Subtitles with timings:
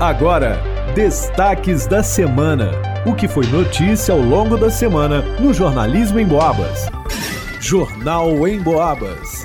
[0.00, 0.62] Agora,
[0.94, 2.70] destaques da semana.
[3.04, 6.88] O que foi notícia ao longo da semana no Jornalismo em Boabas.
[7.60, 9.42] Jornal em Boabas.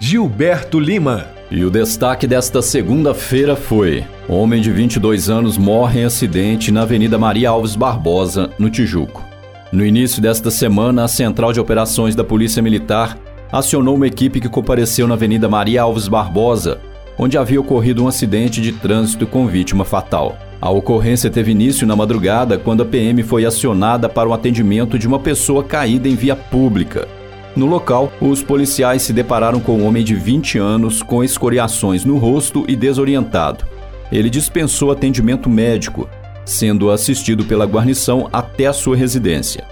[0.00, 1.26] Gilberto Lima.
[1.52, 7.16] E o destaque desta segunda-feira foi: homem de 22 anos morre em acidente na Avenida
[7.16, 9.22] Maria Alves Barbosa, no Tijuco.
[9.70, 13.16] No início desta semana, a Central de Operações da Polícia Militar
[13.52, 16.80] acionou uma equipe que compareceu na Avenida Maria Alves Barbosa
[17.18, 20.38] onde havia ocorrido um acidente de trânsito com vítima fatal.
[20.60, 25.06] A ocorrência teve início na madrugada quando a PM foi acionada para o atendimento de
[25.06, 27.08] uma pessoa caída em via pública.
[27.54, 32.16] No local, os policiais se depararam com um homem de 20 anos com escoriações no
[32.16, 33.64] rosto e desorientado.
[34.12, 36.08] Ele dispensou atendimento médico,
[36.44, 39.64] sendo assistido pela guarnição até a sua residência.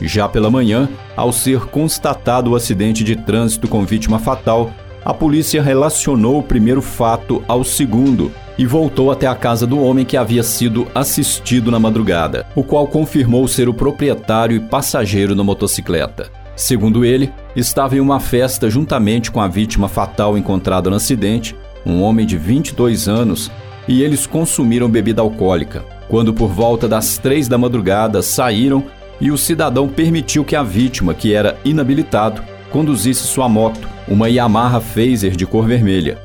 [0.00, 4.72] Já pela manhã, ao ser constatado o acidente de trânsito com vítima fatal,
[5.04, 10.04] a polícia relacionou o primeiro fato ao segundo e voltou até a casa do homem
[10.04, 15.42] que havia sido assistido na madrugada, o qual confirmou ser o proprietário e passageiro da
[15.42, 16.30] motocicleta.
[16.56, 22.00] Segundo ele, estava em uma festa juntamente com a vítima fatal encontrada no acidente, um
[22.00, 23.50] homem de 22 anos,
[23.88, 25.84] e eles consumiram bebida alcoólica.
[26.08, 28.84] Quando por volta das três da madrugada saíram
[29.20, 32.40] e o cidadão permitiu que a vítima, que era inabilitado,
[32.74, 36.18] conduzisse sua moto, uma Yamaha Phaser de cor vermelha.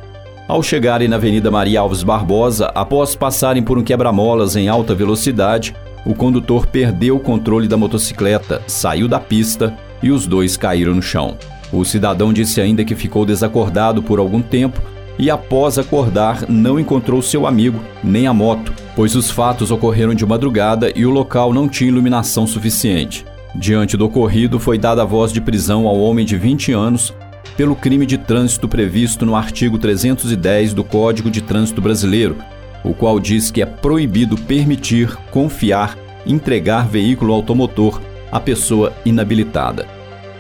[0.48, 5.76] Ao chegarem na Avenida Maria Alves Barbosa, após passarem por um quebra-molas em alta velocidade,
[6.04, 11.04] o condutor perdeu o controle da motocicleta, saiu da pista e os dois caíram no
[11.04, 11.38] chão.
[11.72, 14.82] O cidadão disse ainda que ficou desacordado por algum tempo
[15.20, 20.26] e, após acordar, não encontrou seu amigo nem a moto, pois os fatos ocorreram de
[20.26, 23.24] madrugada e o local não tinha iluminação suficiente.
[23.56, 27.14] Diante do ocorrido, foi dada a voz de prisão ao homem de 20 anos
[27.58, 32.38] pelo crime de trânsito previsto no artigo 310 do Código de Trânsito Brasileiro,
[32.84, 38.00] o qual diz que é proibido permitir, confiar, entregar veículo automotor
[38.32, 39.88] à pessoa inabilitada.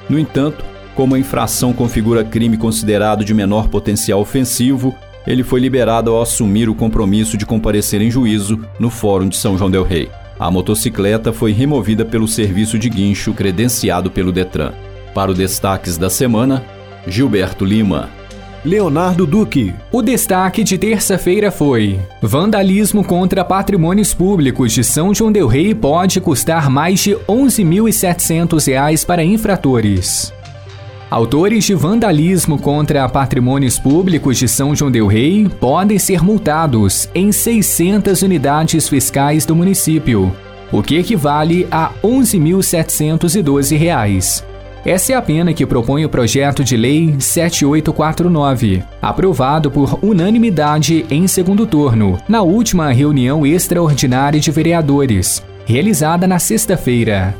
[0.09, 0.64] No entanto,
[0.96, 4.96] como a infração configura crime considerado de menor potencial ofensivo,
[5.26, 9.58] ele foi liberado ao assumir o compromisso de comparecer em juízo no Fórum de São
[9.58, 10.09] João del Rei.
[10.40, 14.72] A motocicleta foi removida pelo serviço de guincho credenciado pelo Detran.
[15.14, 16.64] Para o destaques da semana,
[17.06, 18.10] Gilberto Lima.
[18.64, 19.74] Leonardo Duque.
[19.92, 26.22] O destaque de terça-feira foi: Vandalismo contra patrimônios públicos de São João del Rei pode
[26.22, 30.34] custar mais de R$ 11.700 para infratores.
[31.09, 37.31] Autores de vandalismo contra patrimônios públicos de São João del Rei podem ser multados em
[37.31, 40.31] 600 unidades fiscais do município,
[40.72, 44.44] o que equivale a R$ 11.712.
[44.86, 51.26] Essa é a pena que propõe o projeto de lei 7849, aprovado por unanimidade em
[51.26, 57.34] segundo turno, na última reunião extraordinária de vereadores, realizada na sexta-feira.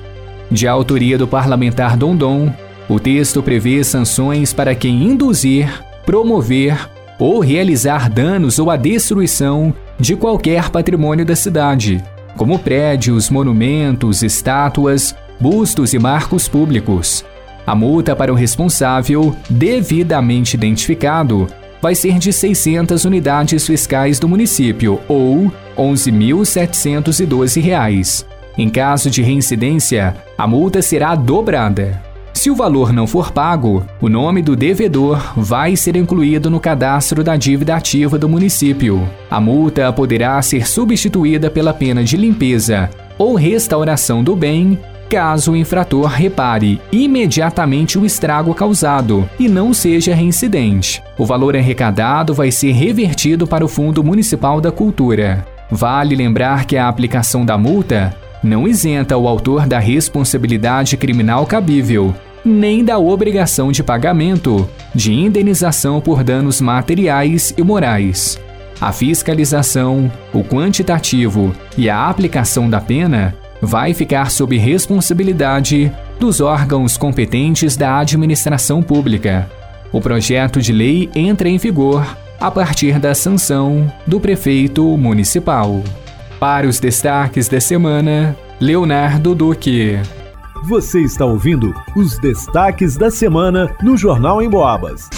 [0.50, 2.52] De autoria do parlamentar Dondon,
[2.90, 5.70] o texto prevê sanções para quem induzir,
[6.06, 6.90] promover
[7.20, 12.04] ou realizar danos ou a destruição de qualquer patrimônio da cidade,
[12.36, 17.24] como prédios, monumentos, estátuas, bustos e marcos públicos.
[17.68, 21.48] A multa para o responsável, devidamente identificado,
[21.82, 28.26] vai ser de 600 unidades fiscais do município ou R$ 11.712.
[28.58, 32.09] Em caso de reincidência, a multa será dobrada.
[32.40, 37.22] Se o valor não for pago, o nome do devedor vai ser incluído no cadastro
[37.22, 39.06] da dívida ativa do município.
[39.30, 44.80] A multa poderá ser substituída pela pena de limpeza ou restauração do bem
[45.10, 51.04] caso o infrator repare imediatamente o estrago causado e não seja reincidente.
[51.18, 55.46] O valor arrecadado vai ser revertido para o Fundo Municipal da Cultura.
[55.70, 62.16] Vale lembrar que a aplicação da multa não isenta o autor da responsabilidade criminal cabível,
[62.44, 68.40] nem da obrigação de pagamento de indenização por danos materiais e morais.
[68.80, 76.98] A fiscalização, o quantitativo e a aplicação da pena vai ficar sob responsabilidade dos órgãos
[76.98, 79.50] competentes da administração pública.
[79.92, 85.84] O projeto de lei entra em vigor a partir da sanção do prefeito municipal.
[86.40, 90.00] Para os destaques da semana, Leonardo Duque.
[90.64, 95.10] Você está ouvindo os destaques da semana no Jornal em Boabas.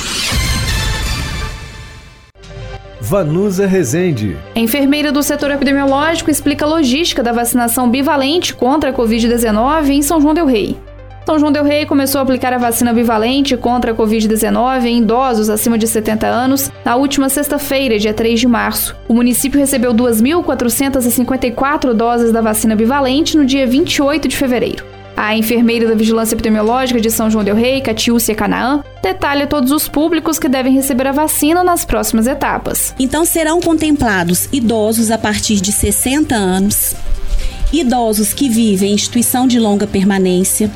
[3.01, 4.37] Vanusa Rezende.
[4.55, 10.21] Enfermeira do setor epidemiológico explica a logística da vacinação bivalente contra a Covid-19 em São
[10.21, 10.77] João Del Rei.
[11.25, 15.49] São João Del Rei começou a aplicar a vacina bivalente contra a Covid-19 em idosos
[15.49, 18.95] acima de 70 anos na última sexta-feira, dia 3 de março.
[19.07, 24.90] O município recebeu 2.454 doses da vacina bivalente no dia 28 de fevereiro.
[25.23, 29.87] A enfermeira da Vigilância Epidemiológica de São João del Rei, Catiúcia Canaã, detalha todos os
[29.87, 32.95] públicos que devem receber a vacina nas próximas etapas.
[32.97, 36.95] Então serão contemplados idosos a partir de 60 anos,
[37.71, 40.71] idosos que vivem em instituição de longa permanência,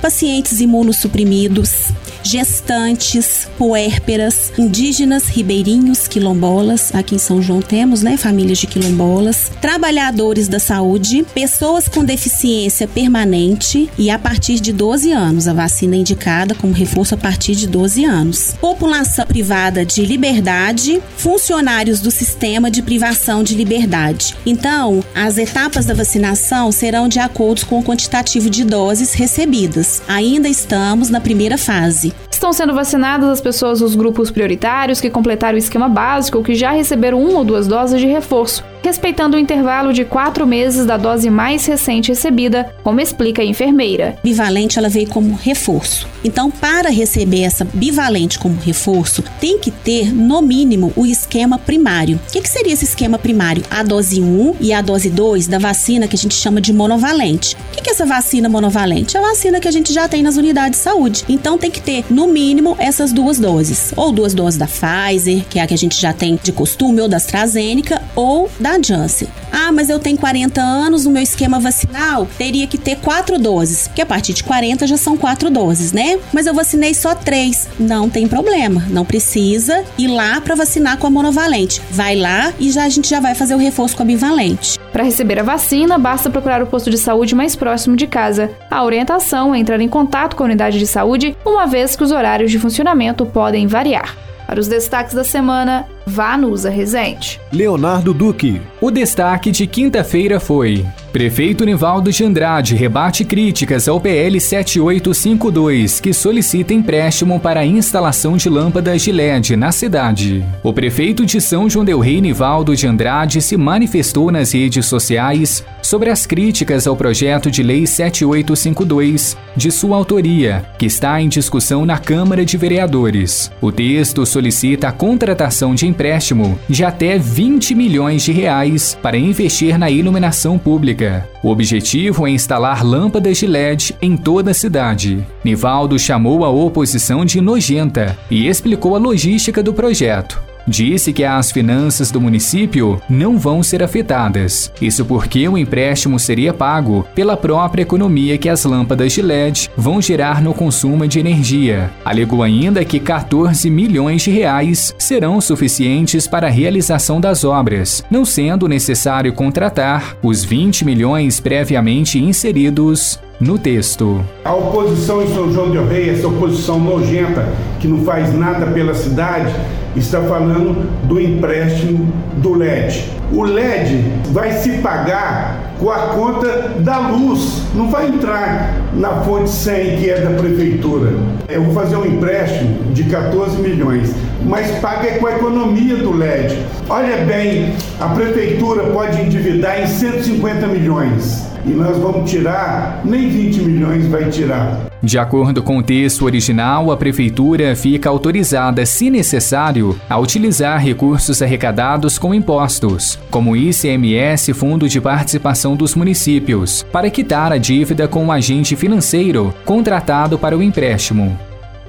[0.00, 1.92] pacientes imunossuprimidos,
[2.30, 10.46] gestantes, puérperas, indígenas, ribeirinhos, quilombolas, aqui em São João temos, né, famílias de quilombolas, trabalhadores
[10.46, 15.98] da saúde, pessoas com deficiência permanente e a partir de 12 anos, a vacina é
[15.98, 18.54] indicada como reforço a partir de 12 anos.
[18.60, 24.36] População privada de liberdade, funcionários do sistema de privação de liberdade.
[24.46, 30.00] Então, as etapas da vacinação serão de acordo com o quantitativo de doses recebidas.
[30.06, 32.12] Ainda estamos na primeira fase.
[32.40, 36.54] Estão sendo vacinadas as pessoas dos grupos prioritários que completaram o esquema básico ou que
[36.54, 40.96] já receberam uma ou duas doses de reforço respeitando o intervalo de quatro meses da
[40.96, 44.16] dose mais recente recebida, como explica a enfermeira.
[44.22, 46.08] Bivalente ela veio como reforço.
[46.22, 52.20] Então, para receber essa bivalente como reforço, tem que ter, no mínimo, o esquema primário.
[52.28, 53.62] O que, que seria esse esquema primário?
[53.70, 57.56] A dose 1 e a dose 2 da vacina que a gente chama de monovalente.
[57.56, 59.16] O que, que é essa vacina monovalente?
[59.16, 61.24] É a vacina que a gente já tem nas unidades de saúde.
[61.28, 63.92] Então, tem que ter, no mínimo, essas duas doses.
[63.96, 67.00] Ou duas doses da Pfizer, que é a que a gente já tem de costume,
[67.00, 69.28] ou da AstraZeneca, ou da da Janssen.
[69.52, 73.88] Ah, mas eu tenho 40 anos, o meu esquema vacinal teria que ter quatro doses,
[73.88, 76.18] porque a partir de 40 já são quatro doses, né?
[76.32, 77.68] Mas eu vacinei só três.
[77.78, 81.82] Não tem problema, não precisa ir lá para vacinar com a monovalente.
[81.90, 84.78] Vai lá e já a gente já vai fazer o reforço com a bivalente.
[84.92, 88.50] Para receber a vacina, basta procurar o posto de saúde mais próximo de casa.
[88.70, 92.12] A orientação é entrar em contato com a unidade de saúde, uma vez que os
[92.12, 94.16] horários de funcionamento podem variar.
[94.50, 97.40] Para os destaques da semana, vá no Usa Resente.
[97.52, 98.60] Leonardo Duque.
[98.80, 106.12] O destaque de quinta-feira foi: Prefeito Nivaldo de Andrade rebate críticas ao PL 7852, que
[106.12, 110.44] solicita empréstimo para a instalação de lâmpadas de LED na cidade.
[110.62, 115.64] O prefeito de São João del Rei, Nivaldo de Andrade, se manifestou nas redes sociais
[115.82, 121.84] sobre as críticas ao projeto de lei 7852 de sua autoria, que está em discussão
[121.84, 123.50] na Câmara de Vereadores.
[123.60, 129.78] O texto solicita a contratação de empréstimo de até 20 milhões de reais para investir
[129.78, 131.28] na iluminação pública.
[131.42, 135.22] O objetivo é instalar lâmpadas de LED em toda a cidade.
[135.44, 141.50] Nivaldo chamou a oposição de nojenta e explicou a logística do projeto disse que as
[141.50, 144.72] finanças do município não vão ser afetadas.
[144.80, 150.00] Isso porque o empréstimo seria pago pela própria economia que as lâmpadas de LED vão
[150.00, 151.90] gerar no consumo de energia.
[152.04, 158.24] Alegou ainda que 14 milhões de reais serão suficientes para a realização das obras, não
[158.24, 164.22] sendo necessário contratar os 20 milhões previamente inseridos no texto.
[164.44, 167.48] A oposição em São João del Rei, essa oposição nojenta
[167.80, 169.54] que não faz nada pela cidade,
[169.96, 173.10] está falando do empréstimo do LED.
[173.32, 179.48] O LED vai se pagar com a conta da luz, não vai entrar na fonte
[179.48, 181.12] 100 que é da prefeitura.
[181.48, 184.14] Eu vou fazer um empréstimo de 14 milhões,
[184.44, 186.58] mas paga com a economia do LED.
[186.88, 193.60] Olha bem, a prefeitura pode endividar em 150 milhões e nós vamos tirar, nem 20
[193.62, 194.90] milhões vai tirar.
[195.02, 201.40] De acordo com o texto original, a Prefeitura fica autorizada, se necessário, a utilizar recursos
[201.40, 208.26] arrecadados com impostos, como ICMS Fundo de Participação dos Municípios, para quitar a dívida com
[208.26, 211.38] o agente financeiro contratado para o empréstimo.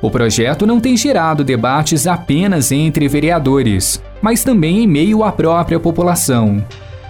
[0.02, 5.80] O projeto não tem gerado debates apenas entre vereadores, mas também em meio à própria
[5.80, 6.64] população.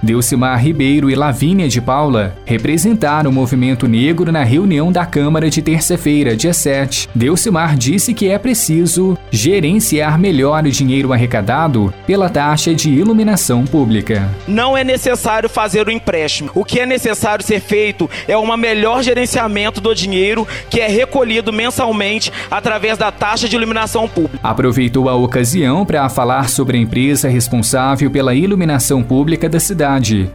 [0.03, 5.61] Delcimar Ribeiro e Lavínia de Paula representaram o movimento negro na reunião da Câmara de
[5.61, 7.07] terça-feira, dia 7.
[7.13, 14.27] Delcimar disse que é preciso gerenciar melhor o dinheiro arrecadado pela taxa de iluminação pública.
[14.47, 16.49] Não é necessário fazer o empréstimo.
[16.55, 21.53] O que é necessário ser feito é um melhor gerenciamento do dinheiro que é recolhido
[21.53, 24.39] mensalmente através da taxa de iluminação pública.
[24.41, 29.90] Aproveitou a ocasião para falar sobre a empresa responsável pela iluminação pública da cidade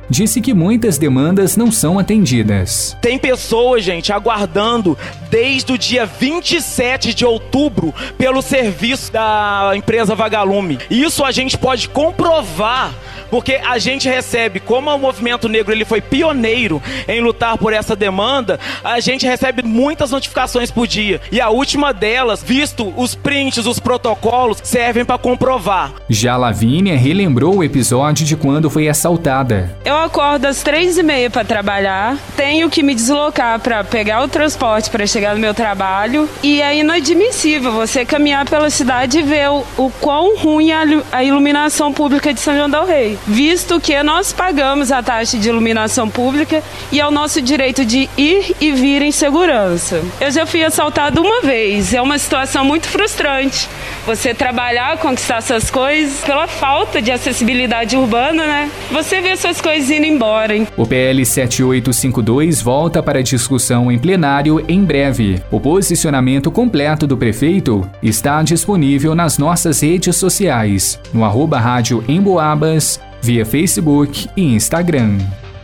[0.09, 2.97] Disse que muitas demandas não são atendidas.
[3.01, 4.99] Tem pessoas, gente, aguardando
[5.31, 10.79] desde o dia 27 de outubro pelo serviço da empresa Vagalume.
[10.91, 12.93] Isso a gente pode comprovar
[13.31, 17.97] porque a gente recebe, como o movimento negro ele foi pioneiro em lutar por essa
[17.97, 21.21] demanda, a gente recebe muitas notificações por dia.
[21.31, 25.93] E a última delas, visto os prints, os protocolos, servem para comprovar.
[26.09, 29.77] Já Lavínia relembrou o episódio de quando foi assaltada.
[29.85, 34.29] Eu acordo às três e meia para trabalhar, tenho que me deslocar para pegar o
[34.29, 39.49] transporte para chegar no meu trabalho e é inadmissível você caminhar pela cidade e ver
[39.51, 40.77] o, o quão ruim é
[41.13, 45.49] a iluminação pública de São João del Rei, visto que nós pagamos a taxa de
[45.49, 50.03] iluminação pública e é o nosso direito de ir e vir em segurança.
[50.21, 53.69] Eu já fui assaltado uma vez, é uma situação muito frustrante.
[54.07, 58.71] Você trabalhar, conquistar suas coisas, pela falta de acessibilidade urbana, né?
[58.91, 60.55] Você vê suas coisas indo embora.
[60.55, 60.67] Hein?
[60.77, 65.43] O PL 7852 volta para discussão em plenário em breve.
[65.51, 73.01] O posicionamento completo do prefeito está disponível nas nossas redes sociais, no arroba rádio Emboabas,
[73.23, 75.19] via Facebook e Instagram.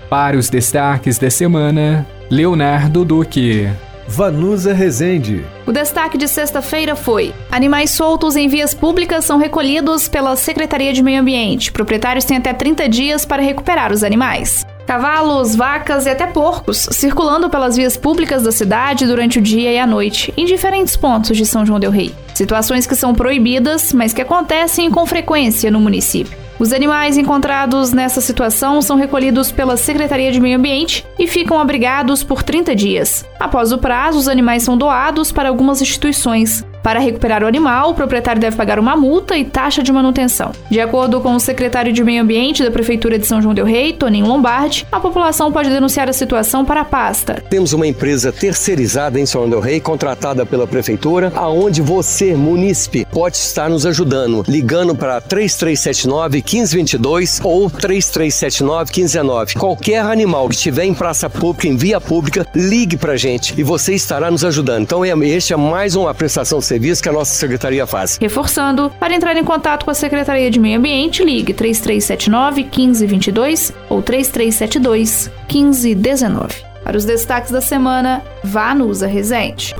[0.08, 3.68] Para os destaques da semana, Leonardo Duque.
[4.06, 5.44] Vanusa Rezende.
[5.66, 11.02] O destaque de sexta-feira foi: animais soltos em vias públicas são recolhidos pela Secretaria de
[11.02, 11.72] Meio Ambiente.
[11.72, 14.66] Proprietários têm até 30 dias para recuperar os animais.
[14.86, 19.78] Cavalos, vacas e até porcos circulando pelas vias públicas da cidade durante o dia e
[19.78, 22.14] a noite, em diferentes pontos de São João Del Rei.
[22.34, 26.41] Situações que são proibidas, mas que acontecem com frequência no município.
[26.62, 32.22] Os animais encontrados nessa situação são recolhidos pela Secretaria de Meio Ambiente e ficam abrigados
[32.22, 33.24] por 30 dias.
[33.40, 36.64] Após o prazo, os animais são doados para algumas instituições.
[36.82, 40.52] Para recuperar o animal, o proprietário deve pagar uma multa e taxa de manutenção.
[40.68, 43.92] De acordo com o secretário de Meio Ambiente da Prefeitura de São João Del Rei,
[43.92, 47.42] Toninho Lombardi, a população pode denunciar a situação para a pasta.
[47.48, 53.06] Temos uma empresa terceirizada em São João Del Rei, contratada pela Prefeitura, aonde você, munícipe,
[53.10, 59.54] pode estar nos ajudando, ligando para 3379 1522 ou 3379 1519.
[59.54, 63.94] Qualquer animal que estiver em praça pública, em via pública, ligue para gente e você
[63.94, 64.82] estará nos ajudando.
[64.82, 68.16] Então, este é mais uma prestação serviço que a nossa secretaria faz.
[68.18, 74.00] Reforçando, para entrar em contato com a Secretaria de Meio Ambiente, ligue 3379 1522 ou
[74.00, 76.54] 3372 1519.
[76.82, 79.74] Para os destaques da semana, vá no Usa Resente.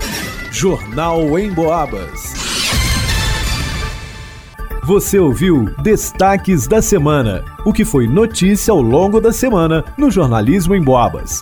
[0.50, 2.34] Jornal em Boabas.
[4.84, 10.74] Você ouviu Destaques da Semana, o que foi notícia ao longo da semana no jornalismo
[10.74, 11.40] em Boabas.